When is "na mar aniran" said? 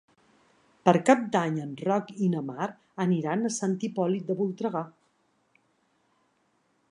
2.35-3.45